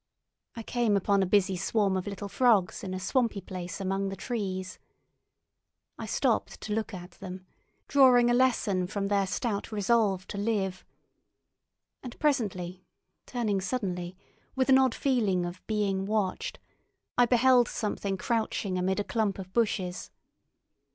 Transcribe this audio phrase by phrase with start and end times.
[0.55, 4.15] I came upon a busy swarm of little frogs in a swampy place among the
[4.15, 4.79] trees.
[5.99, 7.45] I stopped to look at them,
[7.87, 10.83] drawing a lesson from their stout resolve to live.
[12.01, 12.83] And presently,
[13.27, 14.17] turning suddenly,
[14.55, 16.57] with an odd feeling of being watched,
[17.15, 20.09] I beheld something crouching amid a clump of bushes.